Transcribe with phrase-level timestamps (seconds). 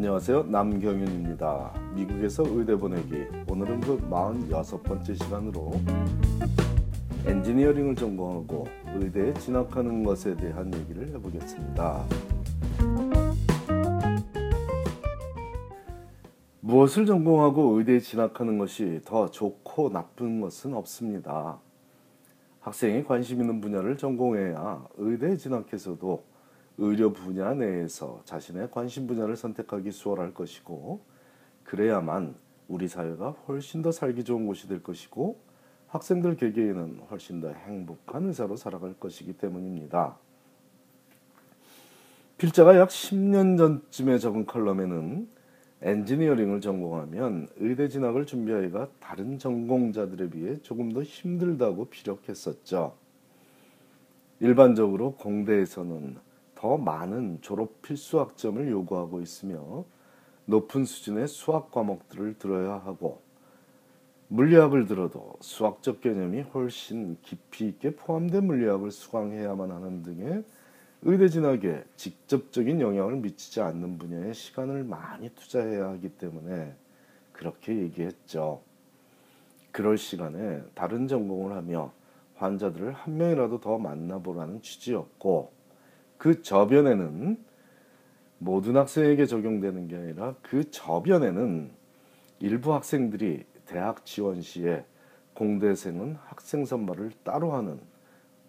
[0.00, 0.44] 안녕하세요.
[0.44, 1.74] 남경윤입니다.
[1.94, 3.26] 미국에서 의대 보내기.
[3.50, 5.72] 오늘은 그 46번째 시간으로
[7.26, 12.02] 엔지니어링을 전공하고 의대에 진학하는 것에 대한 얘기를 해보겠습니다.
[16.60, 21.58] 무엇을 전공하고 의대에 진학하는 것이 더 좋고 나쁜 것은 없습니다.
[22.60, 26.24] 학생이 관심 있는 분야를 전공해야 의대에 진학해서도
[26.80, 31.00] 의료 분야 내에서 자신의 관심 분야를 선택하기 수월할 것이고
[31.64, 32.34] 그래야만
[32.68, 35.38] 우리 사회가 훨씬 더 살기 좋은 곳이 될 것이고
[35.88, 40.16] 학생들 개개인은 훨씬 더 행복한 의사로 살아갈 것이기 때문입니다.
[42.38, 45.28] 필자가 약 10년 전쯤에 적은 컬럼에는
[45.82, 52.96] 엔지니어링을 전공하면 의대 진학을 준비하기가 다른 전공자들에 비해 조금 더 힘들다고 피력했었죠.
[54.40, 56.29] 일반적으로 공대에서는
[56.60, 59.86] 더 많은 졸업 필수 학점을 요구하고 있으며
[60.44, 63.22] 높은 수준의 수학 과목들을 들어야 하고
[64.28, 70.44] 물리학을 들어도 수학적 개념이 훨씬 깊이 있게 포함된 물리학을 수강해야만 하는 등의
[71.00, 76.74] 의대 진학에 직접적인 영향을 미치지 않는 분야에 시간을 많이 투자해야 하기 때문에
[77.32, 78.60] 그렇게 얘기했죠.
[79.72, 81.90] 그럴 시간에 다른 전공을 하며
[82.34, 85.59] 환자들을 한 명이라도 더 만나보라는 취지였고
[86.20, 87.42] 그 저변에는
[88.40, 91.70] 모든 학생에게 적용되는 게 아니라 그 저변에는
[92.40, 94.84] 일부 학생들이 대학 지원 시에
[95.32, 97.80] 공대생은 학생 선발을 따로 하는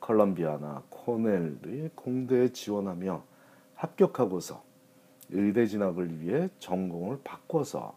[0.00, 3.22] 컬럼비아나 코넬의 공대에 지원하며
[3.76, 4.60] 합격하고서
[5.30, 7.94] 의대 진학을 위해 전공을 바꿔서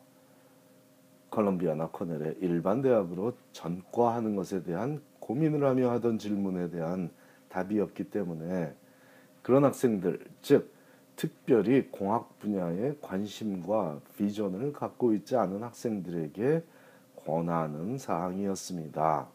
[1.31, 7.09] 컬럼비아나 코넬의 일반 대학으로 전과하는 것에 대한 고민을 하며 하던 질문에 대한
[7.49, 8.75] 답이었기 때문에
[9.45, 10.73] 그런 학생들, 즉
[11.15, 16.63] 특별히 공학 분야에 관심과 비전을 갖고 있지 않은 학생들에게
[17.23, 19.27] 권하는 사항이었습니다.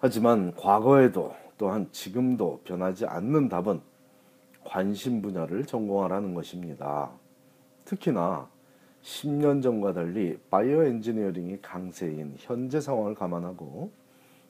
[0.00, 3.80] 하지만 과거에도 또한 지금도 변하지 않는 답은
[4.64, 7.10] 관심 분야를 전공하라는 것입니다.
[7.86, 8.50] 특히나
[9.02, 14.03] 10년 전과 달리 바이오 엔지니어링이 강세인 현재 상황을 감안하고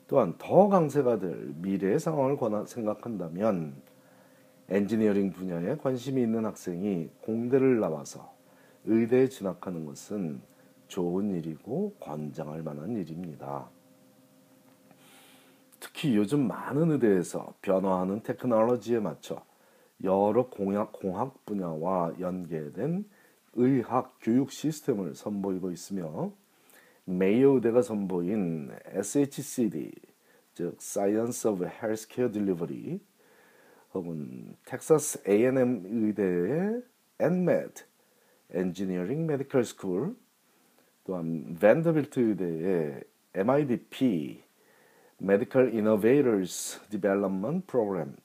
[0.06, 3.74] 또한 더 강세가 될 미래의 상황을 생각한다면
[4.68, 8.32] 엔지니어링 분야에 관심이 있는 학생이 공대를 나와서
[8.84, 10.40] 의대에 진학하는 것은
[10.88, 13.68] 좋은 일이고 권장할 만한 일입니다.
[15.80, 19.42] 특히 요즘 많은 의대에서 변화하는 테크놀로지에 맞춰
[20.02, 23.04] 여러 공학, 공학 분야와 연계된
[23.54, 26.32] 의학 교육 시스템을 선보이고 있으며
[27.06, 29.92] 메이오 의대가 선보인 SHCD
[30.54, 33.00] 즉 Science of Healthcare Delivery
[33.92, 36.82] 혹은 텍사스 A&M 의대의
[37.20, 37.84] NMED
[38.54, 40.14] Engineering Medical School
[41.04, 43.02] 또한 밴더빌트 의대의
[43.34, 44.42] MIDP
[45.20, 48.16] Medical Innovators Development Program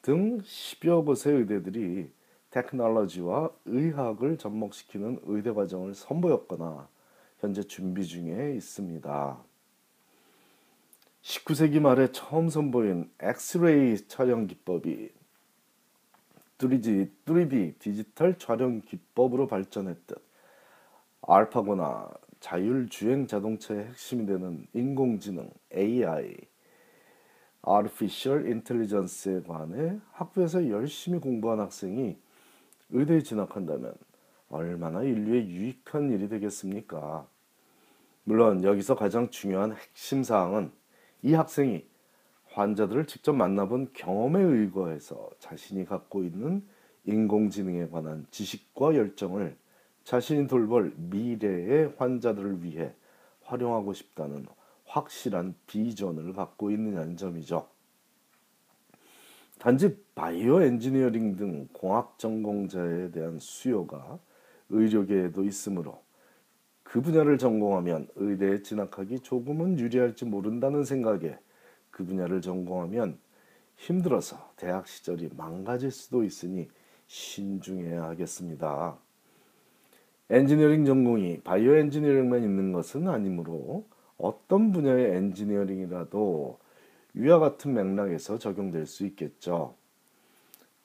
[0.00, 2.10] 등 10여 곳의 의대들이
[2.50, 6.88] 테크놀로지와 의학을 접목시키는 의대 과정을 선보였거나
[7.42, 9.36] 현재 준비 중에 있습니다.
[11.22, 15.10] 19세기 말에 처음 선보인 엑스레이 촬영 기법이
[16.58, 20.22] 3D, 3D 디지털 촬영 기법으로 발전했듯
[21.22, 26.36] 알파고나 자율주행 자동차의 핵심이 되는 인공지능 AI,
[27.68, 32.16] Artificial Intelligence에 관해 학부에서 열심히 공부한 학생이
[32.90, 33.94] 의대에 진학한다면
[34.48, 37.31] 얼마나 인류에 유익한 일이 되겠습니까?
[38.24, 40.70] 물론 여기서 가장 중요한 핵심 사항은
[41.22, 41.84] 이 학생이
[42.46, 46.64] 환자들을 직접 만나본 경험에 의거해서 자신이 갖고 있는
[47.04, 49.56] 인공지능에 관한 지식과 열정을
[50.04, 52.94] 자신이 돌볼 미래의 환자들을 위해
[53.42, 54.46] 활용하고 싶다는
[54.84, 57.68] 확실한 비전을 갖고 있느냐는 점이죠.
[59.58, 64.18] 단지 바이오 엔지니어링 등 공학 전공자에 대한 수요가
[64.68, 66.02] 의료계에도 있으므로
[66.92, 71.38] 그 분야를 전공하면 의대에 진학하기 조금은 유리할지 모른다는 생각에
[71.90, 73.18] 그 분야를 전공하면
[73.76, 76.68] 힘들어서 대학 시절이 망가질 수도 있으니
[77.06, 78.98] 신중해야 하겠습니다.
[80.28, 83.86] 엔지니어링 전공이 바이오 엔지니어링만 있는 것은 아니므로
[84.18, 86.58] 어떤 분야의 엔지니어링이라도
[87.14, 89.76] 위와 같은 맥락에서 적용될 수 있겠죠.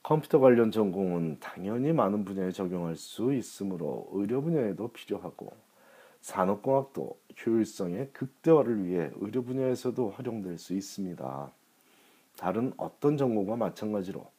[0.03, 5.66] 컴퓨터 관련 전공은 당연히 많은 분야에 적용할 수 있으므로 의료 분야에도 필요하고
[6.27, 11.51] 산업공학도 효율성의 극대화를 위해 의료 분야에서도 활용될 수 있습니다.
[12.37, 14.29] 다른 어떤 전공과 마찬가지로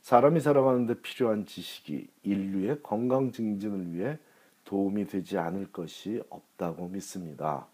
[0.00, 4.18] 사람이 살아가는데 필요한 지식이 인류의 건강 증진을 위해
[4.64, 7.66] 도움이 되지 않을 것이 없다고 믿습니다.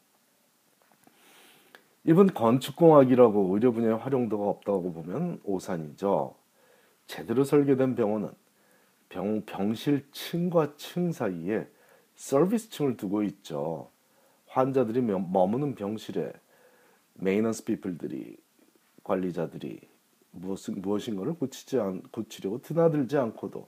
[2.02, 6.34] 이번 건축공학이라고 의료 분야에 활용도가 없다고 보면 오산이죠.
[7.06, 8.32] 제대로 설계된 병원은
[9.08, 11.68] 병, 병실 층과 층 사이에
[12.22, 13.90] 서비스층을 두고 있죠.
[14.46, 16.32] 환자들이 머무는 병실에
[17.14, 18.36] 메이너스 피플들이
[19.02, 19.80] 관리자들이
[20.30, 23.66] 무엇, 무엇인가를 고치지 않, 고치려고 드나들지 않고도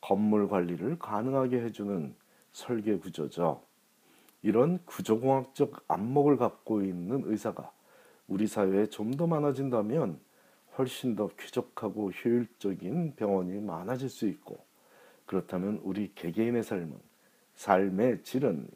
[0.00, 2.14] 건물 관리를 가능하게 해주는
[2.52, 3.60] 설계 구조죠.
[4.42, 7.72] 이런 구조공학적 안목을 갖고 있는 의사가
[8.28, 10.20] 우리 사회에 좀 더 많아진다면
[10.78, 14.64] 훨씬 더 쾌적하고 효율적인 병원이 많아질 수 있고
[15.26, 17.09] 그렇다면 우리 개개인의 삶은
[17.60, 18.66] 삶의 질은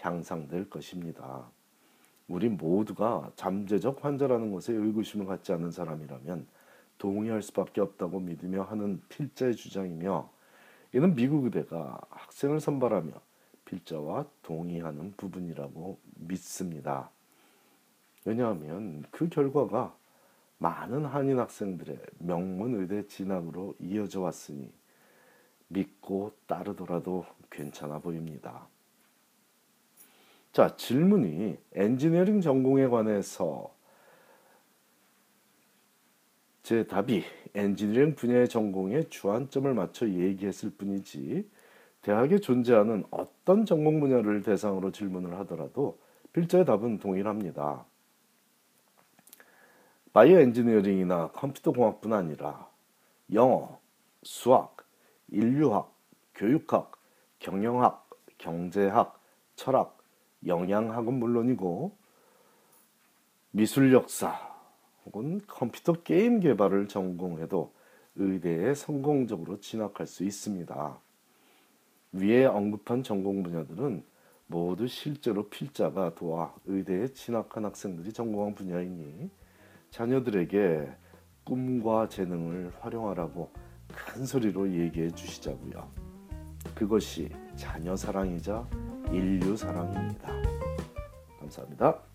[0.00, 1.48] 향상될 것입니다.
[2.26, 6.44] 우리 모두가 잠재적 환자라는 것에 의구심을 갖지 않는 사람이라면
[6.98, 10.28] 동의할 수밖에 없다고 믿으며 하는 필자의 주장이며
[10.92, 13.12] 이는 미국 의대가 학생을 선발하며
[13.64, 17.10] 필자와 동의하는 부분이라고 믿습니다.
[18.24, 19.96] 왜냐하면 그 결과가
[20.58, 24.79] 많은 한인 학생들의 명문 의대 진학으로 이어져 왔으니
[25.70, 28.66] 믿고 따르더라도 괜찮아 보입니다.
[30.52, 33.72] 자, 질문이 엔지니어링 전공에 관해서
[36.62, 37.24] 제 답이
[37.54, 41.48] 엔지니어링 분야의 전공에 주안점을 맞춰 얘기했을 뿐이지
[42.02, 45.98] 대학에 존재하는 어떤 전공 분야를 대상으로 질문을 하더라도
[46.32, 47.84] 필자의 답은 동일합니다.
[50.12, 52.68] 바이오 엔지니어링이나 컴퓨터 공학뿐 아니라
[53.32, 53.78] 영어,
[54.22, 54.76] 수학,
[55.30, 55.94] 인류학,
[56.34, 56.92] 교육학,
[57.38, 59.20] 경영학, 경제학,
[59.54, 59.98] 철학,
[60.46, 61.96] 영양학은 물론이고
[63.52, 64.38] 미술 역사
[65.04, 67.72] 혹은 컴퓨터 게임 개발을 전공해도
[68.16, 70.98] 의대에 성공적으로 진학할 수 있습니다.
[72.12, 74.04] 위에 언급한 전공 분야들은
[74.46, 79.30] 모두 실제로 필자가 도와 의대에 진학한 학생들이 전공한 분야이니
[79.90, 80.90] 자녀들에게
[81.44, 83.50] 꿈과 재능을 활용하라고
[83.92, 85.88] 큰 소리로 얘기해 주시자고요.
[86.74, 88.66] 그것이 자녀 사랑이자
[89.12, 90.28] 인류 사랑입니다.
[91.38, 92.09] 감사합니다.